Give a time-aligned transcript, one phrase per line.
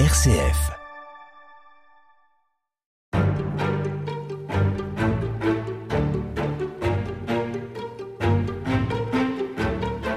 [0.00, 0.72] RCF.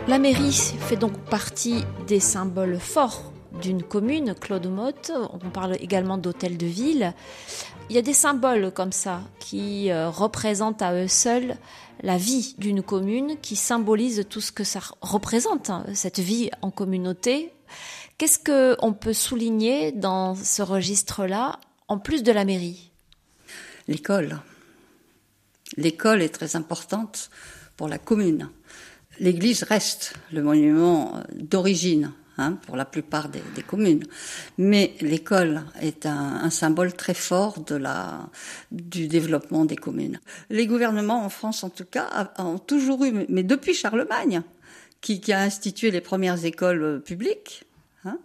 [0.08, 5.12] La mairie fait donc partie des symboles forts d'une commune, Claude Motte.
[5.32, 7.14] On parle également d'hôtel de ville.
[7.92, 11.56] Il y a des symboles comme ça qui euh, représentent à eux seuls
[12.02, 16.72] la vie d'une commune, qui symbolisent tout ce que ça représente, hein, cette vie en
[16.72, 17.54] communauté.
[18.18, 22.92] Qu'est-ce qu'on peut souligner dans ce registre-là, en plus de la mairie?
[23.88, 24.40] L'école.
[25.78, 27.30] L'école est très importante
[27.76, 28.50] pour la commune.
[29.20, 34.04] L'église reste le monument d'origine hein, pour la plupart des, communes.
[34.58, 37.64] Mais l'école est un, symbole très fort
[38.72, 40.20] du développement des communes.
[40.50, 44.42] Les gouvernements en France, en tout cas, ont toujours eu, mais depuis Charlemagne,
[45.02, 47.67] qui, qui a institué les premières écoles publiques,
[48.08, 48.20] hein,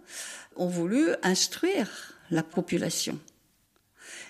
[0.55, 3.19] ont voulu instruire la population.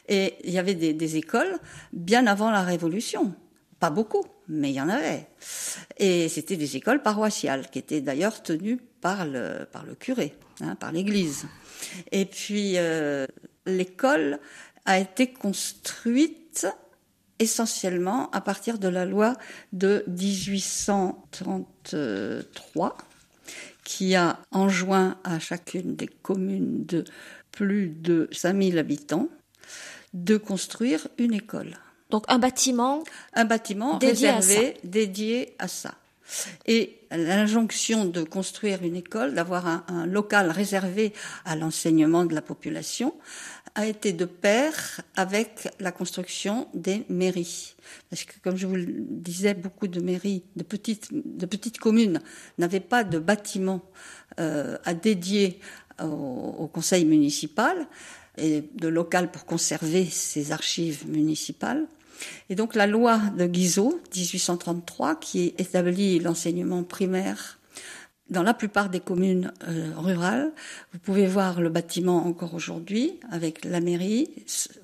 [0.08, 1.58] Et il y avait des, écoles
[1.94, 3.33] bien avant la Révolution.
[3.80, 5.27] Pas beaucoup, mais il y en avait.
[5.97, 10.75] Et c'était des écoles paroissiales qui étaient d'ailleurs tenues par le, par le curé, hein,
[10.75, 11.47] par l'Église.
[12.11, 13.25] Et puis euh,
[13.66, 14.39] l'école
[14.86, 16.67] a été construite
[17.39, 19.36] essentiellement à partir de la loi
[19.72, 22.97] de 1833
[23.84, 27.03] qui a enjoint à chacune des communes de
[27.52, 29.30] plus de 5000 habitants
[30.14, 31.78] de construire une école.
[32.09, 35.95] Donc un bâtiment Un bâtiment dédié réservé, à dédié à ça.
[36.66, 41.14] Et l'injonction de construire une école, d'avoir un, un, local réservé
[41.45, 43.14] à l'enseignement de la population,
[43.75, 47.75] a été de pair avec la construction des mairies.
[48.09, 52.21] Parce que, comme je vous le disais, beaucoup de mairies, de petites, de petites communes,
[52.57, 53.81] n'avaient pas de bâtiment
[54.39, 55.59] euh, à dédier
[55.99, 57.88] au, au conseil municipal
[58.38, 61.87] et de local pour conserver ces archives municipales.
[62.49, 67.59] Et donc la loi de Guizot, 1833, qui établit l'enseignement primaire
[68.30, 70.52] dans la plupart des communes euh, rurales,
[70.94, 74.30] vous pouvez voir le bâtiment encore aujourd'hui avec la mairie,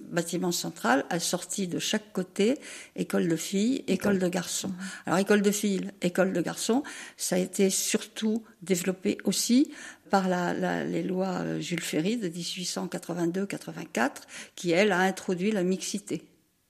[0.01, 2.57] bâtiment central, assorti de chaque côté,
[2.95, 4.71] école de filles, école de garçons.
[5.05, 6.83] Alors école de filles, école de garçons,
[7.15, 9.71] ça a été surtout développé aussi
[10.09, 14.11] par la, la, les lois Jules Ferry de 1882-84,
[14.55, 16.23] qui elle a introduit la mixité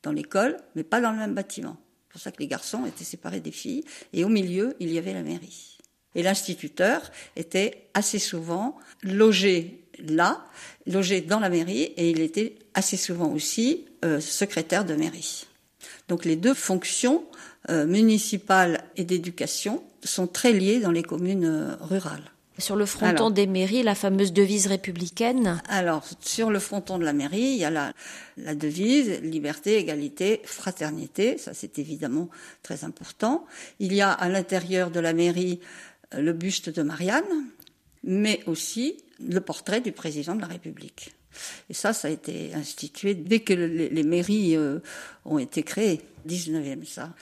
[0.03, 1.77] dans l'école, mais pas dans le même bâtiment.
[2.03, 4.97] C'est pour ça que les garçons étaient séparés des filles, et au milieu, il y
[4.97, 5.78] avait la mairie.
[6.15, 10.43] Et l'instituteur était assez souvent logé là,
[10.87, 15.45] logé dans la mairie, et il était assez souvent aussi euh, secrétaire de mairie.
[16.07, 17.23] Donc les deux fonctions,
[17.69, 22.31] euh, municipales et d'éducation, sont très liées dans les communes euh, rurales.
[22.57, 27.05] Sur le fronton alors, des mairies, la fameuse devise républicaine Alors, sur le fronton de
[27.05, 27.93] la mairie, il y a la,
[28.35, 31.37] la devise liberté, égalité, fraternité.
[31.37, 32.29] Ça, c'est évidemment
[32.61, 33.45] très important.
[33.79, 35.61] Il y a à l'intérieur de la mairie
[36.13, 37.23] le buste de Marianne,
[38.03, 41.13] mais aussi le portrait du président de la République.
[41.69, 44.79] Et ça, ça a été institué dès que les, mairies euh,
[45.25, 47.13] ont été créées, 19e ça.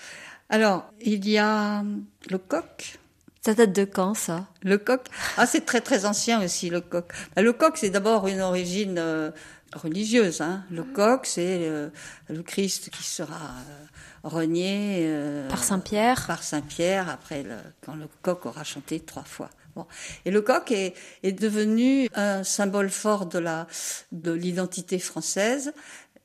[0.50, 1.84] Alors, il y a
[2.30, 3.00] le coq.
[3.42, 4.48] Ça date de quand, ça?
[4.64, 5.02] Le coq
[5.38, 7.06] Ah, c'est très très ancien aussi, le coq.
[7.36, 9.32] Le coq, c'est d'abord une origine euh,
[9.74, 10.42] religieuse.
[10.42, 10.64] Hein.
[10.72, 11.90] Le coq, c'est euh,
[12.30, 13.86] le Christ qui sera euh,
[14.24, 16.26] renié euh, par Saint Pierre.
[16.28, 19.50] Par Saint Pierre après le, quand le coq aura chanté trois fois.
[19.76, 19.86] Bon.
[20.26, 23.68] Et le coq est, est, devenu un symbole fort de la
[24.12, 25.72] de l'identité française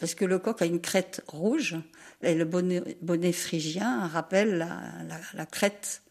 [0.02, 1.76] parce que le coq a une crête rouge
[2.24, 6.02] et le bonnet, bonnet phrygien rappelle la, la, la, crête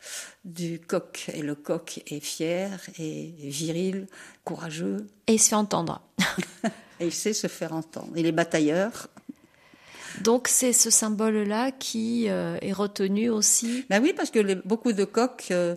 [0.46, 1.30] du coq.
[1.34, 4.08] Et le coq est fier et viril,
[4.46, 5.08] courageux.
[5.28, 6.02] Et il se fait entendre.
[7.02, 8.14] et il sait se faire entendre.
[8.16, 9.10] Il est batailleur.
[10.22, 13.86] Donc c'est ce symbole-là qui euh, est retenu aussi.
[13.90, 15.76] Ben oui, parce que les, beaucoup de coqs euh,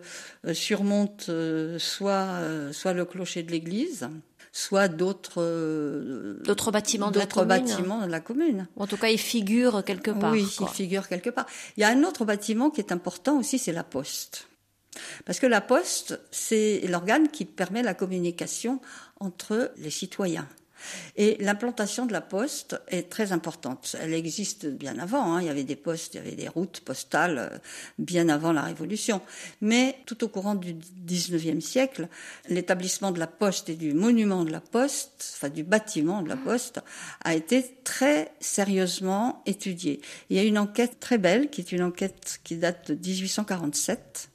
[0.53, 4.09] surmontent euh, soit soit le clocher de l'église,
[4.57, 7.49] soit d'autres d'autres bâtiments de la commune.
[7.49, 8.69] bâtiments de la commune.
[8.77, 10.31] En tout cas, ils figurent quelque part.
[10.31, 10.69] Oui, quoi.
[10.71, 11.47] ils figurent quelque part.
[11.77, 14.47] Il y a un autre bâtiment qui est important aussi, c'est la poste.
[15.25, 18.81] Parce que la poste, c'est l'organe qui permet la communication
[19.19, 20.49] entre les citoyens.
[21.17, 23.97] Et l'implantation de la poste est très importante.
[24.01, 25.35] Elle existe bien avant.
[25.35, 25.43] Hein.
[25.43, 27.61] Il y avait des postes, il y avait des routes postales
[27.99, 29.21] bien avant la Révolution.
[29.61, 30.77] Mais tout au courant du
[31.07, 32.09] XIXe siècle,
[32.49, 36.37] l'établissement de la poste et du monument de la poste, enfin du bâtiment de la
[36.37, 36.81] poste,
[37.23, 40.01] a été très sérieusement étudié.
[40.31, 44.31] Il y a une enquête très belle, qui est une enquête qui date de 1847,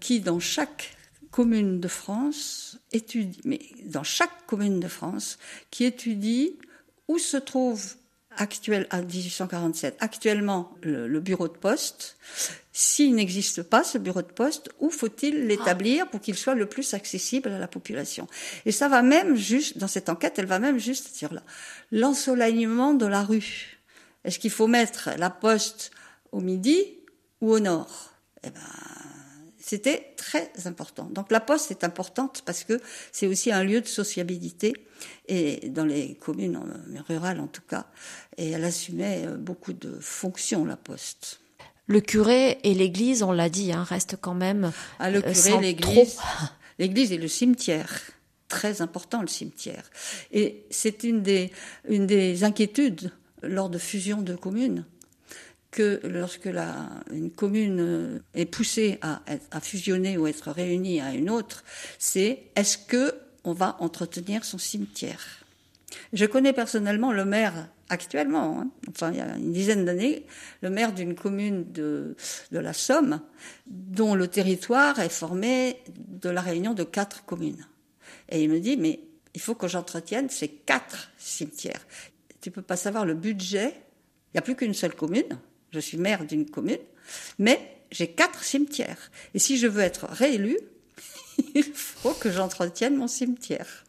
[0.00, 0.97] qui dans chaque
[1.30, 5.38] commune de France étudie, mais dans chaque commune de France,
[5.70, 6.56] qui étudie
[7.08, 7.94] où se trouve
[8.38, 12.16] actuel à 1847 actuellement le, bureau de poste.
[12.72, 16.94] S'il n'existe pas ce bureau de poste, où faut-il l'établir pour qu'il soit le plus
[16.94, 18.28] accessible à la population?
[18.64, 21.30] Et ça va même juste dans cette enquête, elle va même juste sur
[21.90, 23.80] l'ensoleillement de la rue.
[24.24, 25.90] Est-ce qu'il faut mettre la poste
[26.30, 26.78] au midi
[27.40, 28.12] ou au nord?
[28.44, 28.60] Eh ben,
[29.68, 31.10] c'était très important.
[31.12, 32.80] Donc la poste est importante parce que
[33.12, 34.72] c'est aussi un lieu de sociabilité
[35.26, 36.58] et dans les communes
[37.06, 37.86] rurales en tout cas.
[38.38, 41.40] Et elle assumait euh, beaucoup de fonctions la poste.
[41.86, 44.72] Le curé et l'église, on l'a dit, hein, restent quand même.
[45.00, 46.16] Ah, le euh, curé, l'église,
[46.78, 48.00] l'église et le cimetière
[48.48, 49.84] très important le cimetière.
[50.32, 51.52] Et c'est une des,
[51.86, 53.12] une des inquiétudes
[53.42, 54.86] lors de fusion de communes
[55.70, 59.20] que lorsque la, une commune est poussée à,
[59.50, 61.64] à fusionner ou être réunie à une autre,
[61.98, 65.44] c'est est-ce que on va entretenir son cimetière?
[66.12, 70.26] Je connais personnellement le maire actuellement, hein, enfin il y a une dizaine d'années,
[70.60, 72.16] le maire d'une commune de,
[72.52, 73.20] de la Somme,
[73.66, 77.66] dont le territoire est formé de la réunion de quatre communes.
[78.28, 79.00] Et il me dit, mais
[79.34, 81.86] il faut que j'entretienne ces quatre cimetières.
[82.40, 83.68] Tu peux pas savoir le budget.
[83.68, 85.38] Il n'y a plus qu'une seule commune
[85.72, 86.78] je suis maire d'une commune,
[87.38, 87.60] mais
[87.90, 89.10] j'ai quatre cimetières.
[89.34, 90.58] Et si je veux être réélu,
[91.54, 93.84] il faut que j'entretienne mon cimetière.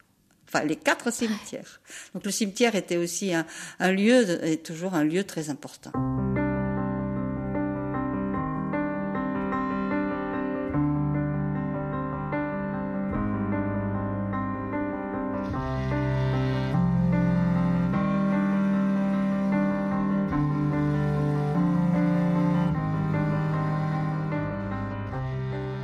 [0.48, 1.80] Enfin, les quatre cimetières.
[2.14, 3.46] Donc le cimetière était aussi un,
[3.80, 5.92] un lieu, est toujours un lieu très important.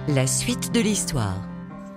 [0.08, 1.42] La suite de l'histoire.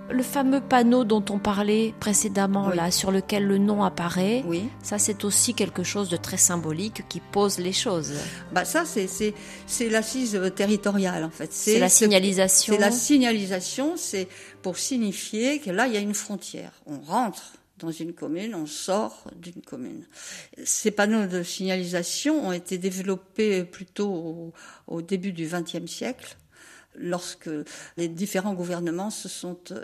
[0.09, 4.63] Le fameux panneau dont on parlait précédemment, là, sur lequel le nom apparaît, oui.
[4.81, 8.13] ça c'est aussi quelque chose de très symbolique qui pose les choses.
[8.51, 11.53] Bah ça c'est c'est l'assise territoriale en fait.
[11.53, 12.73] C'est la signalisation.
[12.73, 14.27] C'est la signalisation, c'est
[14.63, 16.71] pour signifier que là il y a une frontière.
[16.87, 20.07] On rentre dans une commune, on sort d'une commune.
[20.63, 24.53] Ces panneaux de signalisation ont été développés plutôt au,
[24.87, 26.37] au début du XXe siècle
[26.95, 27.49] lorsque
[27.97, 29.83] les différents gouvernements se sont euh,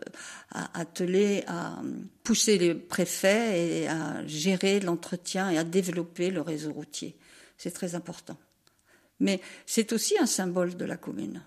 [0.73, 1.81] attelés à
[2.23, 7.15] pousser les préfets et à gérer l'entretien et à développer le réseau routier.
[7.57, 8.37] C'est très important.
[9.19, 11.41] Mais c'est aussi un symbole de la commune.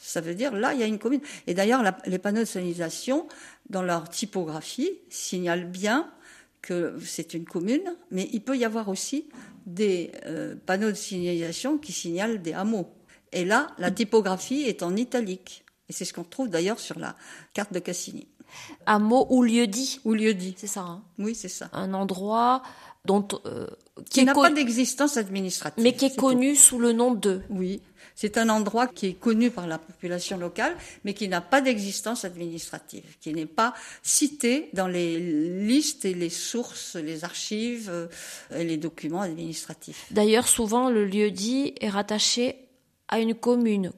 [0.00, 1.20] Ça veut dire, là, il y a une commune.
[1.46, 3.28] Et d'ailleurs, les panneaux de signalisation,
[3.68, 6.10] dans leur typographie, signalent bien
[6.62, 9.28] que c'est une commune, mais il peut y avoir aussi
[9.66, 12.92] des euh, panneaux de signalisation qui signalent des hameaux.
[13.32, 15.64] Et là, la typographie est en italique.
[15.88, 17.16] Et c'est ce qu'on trouve d'ailleurs sur la
[17.52, 18.28] carte de Cassini.
[18.86, 20.00] Un mot ou lieu dit.
[20.04, 20.54] Ou lieu dit.
[20.56, 20.82] C'est ça.
[20.82, 21.68] Hein oui, c'est ça.
[21.72, 22.62] Un endroit
[23.04, 23.66] dont euh,
[24.10, 25.82] qui, n'a pas d'existence administrative.
[25.82, 27.42] Mais qui est, connu sous le nom de.
[27.50, 27.80] Oui.
[28.14, 32.26] C'est un endroit qui est connu par la population locale, mais qui n'a pas d'existence
[32.26, 33.72] administrative, qui n'est pas
[34.02, 38.08] cité dans les listes et les sources, les archives euh,
[38.54, 40.06] et les documents administratifs.
[40.10, 42.56] D'ailleurs, souvent, le lieu dit est rattaché
[43.10, 43.92] à une commune.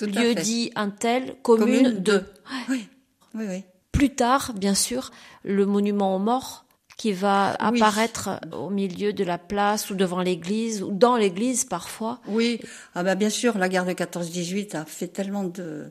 [0.00, 2.24] Lieu dit un tel, commune, de.
[2.68, 2.88] Oui.
[3.34, 3.64] oui, oui.
[3.92, 5.12] Plus tard, bien sûr,
[5.44, 6.64] le monument aux morts
[6.96, 12.20] qui va apparaître au milieu de la place ou devant l'église ou dans l'église parfois.
[12.26, 12.60] Oui,
[12.94, 15.90] ah ben bien sûr, la guerre de 14-18 a fait tellement de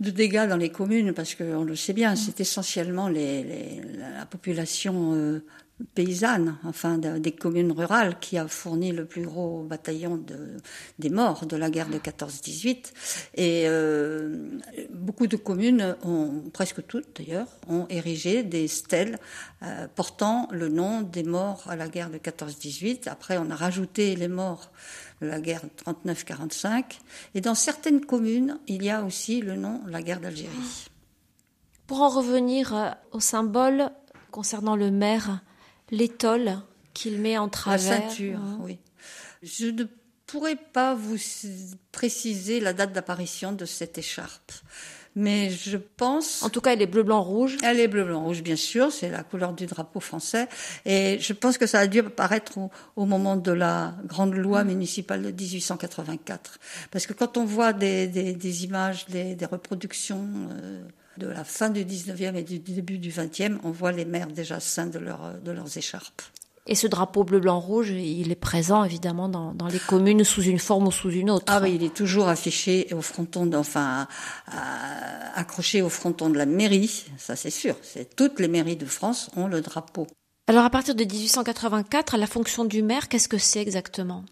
[0.00, 4.26] de dégâts dans les communes parce qu'on le sait bien, c'est essentiellement les, les, la
[4.26, 5.44] population euh,
[5.94, 10.56] paysanne, enfin des communes rurales, qui a fourni le plus gros bataillon de,
[10.98, 12.92] des morts de la guerre de 14-18.
[13.34, 14.58] Et euh,
[14.90, 19.18] beaucoup de communes, ont, presque toutes d'ailleurs, ont érigé des stèles
[19.62, 23.08] euh, portant le nom des morts à la guerre de 14-18.
[23.08, 24.70] Après, on a rajouté les morts
[25.20, 26.84] de la guerre 39-45.
[27.34, 30.88] Et dans certaines communes, il y a aussi le nom de la guerre d'Algérie.
[31.86, 33.90] Pour en revenir euh, au symbole
[34.30, 35.40] concernant le maire,
[35.90, 36.58] l'étole
[36.94, 38.00] qu'il met en travers.
[38.00, 38.58] La ceinture, hein.
[38.62, 38.78] oui.
[39.42, 39.84] Je ne
[40.26, 41.16] pourrais pas vous
[41.92, 44.52] préciser la date d'apparition de cette écharpe.
[45.16, 46.44] Mais je pense.
[46.44, 47.56] En tout cas, elle est bleu, blanc, rouge.
[47.64, 48.92] Elle est bleu, blanc, rouge, bien sûr.
[48.92, 50.48] C'est la couleur du drapeau français.
[50.84, 52.52] Et je pense que ça a dû apparaître
[52.94, 56.58] au, moment de la grande loi municipale de 1884.
[56.92, 60.82] Parce que quand on voit des, des, des images, des, des reproductions euh,
[61.18, 64.60] de la fin du 19e et du début du 20e, on voit les mères déjà
[64.60, 66.22] seintes de, leur, de leurs écharpes.
[66.70, 70.86] Et ce drapeau bleu-blanc-rouge, il est présent évidemment dans, dans, les communes sous une forme
[70.86, 71.46] ou sous une autre.
[71.48, 74.06] Ah oui, il est toujours affiché au fronton, enfin
[75.34, 77.74] accroché au fronton de la mairie, ça c'est sûr.
[77.82, 80.06] C'est toutes les mairies de France ont le drapeau.
[80.46, 84.24] Alors à partir de 1884, la fonction du maire, qu'est-ce que c'est exactement?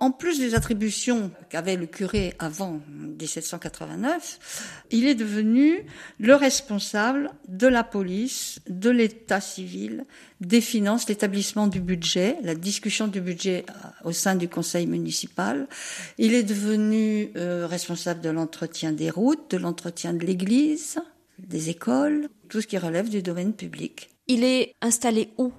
[0.00, 5.84] En plus des attributions qu'avait le curé avant 1789, il est devenu
[6.18, 10.06] le responsable de la police, de l'état civil,
[10.40, 15.68] des finances, l'établissement du budget, la discussion du budget euh, au sein du conseil municipal.
[16.16, 20.98] Il est devenu euh, responsable de l'entretien des routes, de l'entretien de l'église,
[21.38, 24.10] des écoles, tout ce qui relève du domaine public.
[24.30, 25.52] Il est installé où?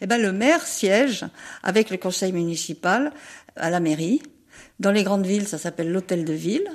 [0.00, 1.24] Eh ben, le maire siège
[1.62, 3.12] avec le conseil municipal
[3.54, 4.20] à la mairie.
[4.80, 6.68] Dans les grandes villes, ça s'appelle l'hôtel de ville.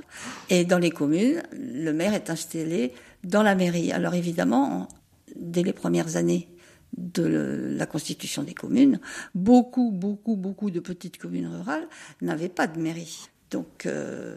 [0.49, 2.93] Et dans les communes, le maire est installé
[3.25, 3.91] dans la mairie.
[3.91, 4.87] Alors évidemment,
[5.35, 6.47] dès les premières années
[6.95, 9.01] de la constitution des communes,
[9.35, 11.89] beaucoup, beaucoup, beaucoup de petites communes rurales
[12.21, 13.27] n'avaient pas de mairie.
[13.51, 14.35] Donc euh,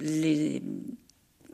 [0.00, 0.62] les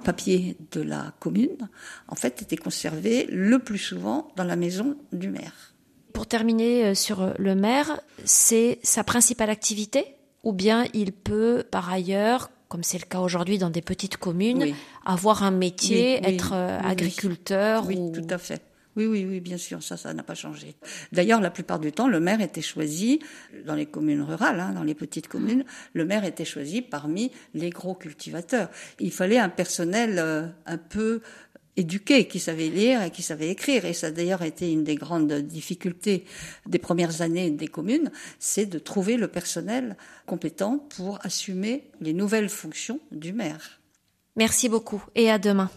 [0.02, 1.68] papiers de la commune,
[2.08, 5.74] en fait, étaient conservés le plus souvent dans la maison du maire.
[6.12, 11.90] Pour terminer euh, sur le maire, c'est sa principale activité ou bien il peut par
[11.90, 16.78] ailleurs, comme c'est le cas aujourd'hui dans des petites communes, avoir un métier, être euh,
[16.80, 17.86] agriculteur.
[17.86, 18.62] Oui, tout à fait.
[18.96, 20.74] Oui, oui, oui, bien sûr, ça, ça n'a pas changé.
[21.12, 23.20] D'ailleurs, la plupart du temps, le maire était choisi
[23.64, 25.64] dans les communes rurales, hein, dans les petites communes.
[25.94, 28.68] Le maire était choisi parmi les gros cultivateurs.
[29.00, 31.22] Il fallait un personnel euh, un peu
[31.76, 33.84] éduqués, qui savaient lire et qui savaient écrire.
[33.84, 36.24] Et ça a d'ailleurs été une des grandes difficultés
[36.66, 39.96] des premières années des communes, c'est de trouver le personnel
[40.26, 43.80] compétent pour assumer les nouvelles fonctions du maire.
[44.36, 45.70] Merci beaucoup et à demain.